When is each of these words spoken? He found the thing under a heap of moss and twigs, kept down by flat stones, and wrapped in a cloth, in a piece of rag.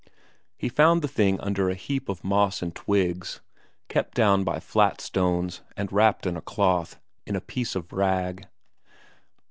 He 0.57 0.67
found 0.67 1.03
the 1.03 1.07
thing 1.07 1.39
under 1.41 1.69
a 1.69 1.75
heap 1.75 2.09
of 2.09 2.23
moss 2.23 2.63
and 2.63 2.73
twigs, 2.73 3.39
kept 3.87 4.15
down 4.15 4.43
by 4.43 4.59
flat 4.59 4.99
stones, 4.99 5.61
and 5.77 5.91
wrapped 5.91 6.25
in 6.25 6.35
a 6.35 6.41
cloth, 6.41 6.99
in 7.27 7.35
a 7.35 7.39
piece 7.39 7.75
of 7.75 7.93
rag. 7.93 8.47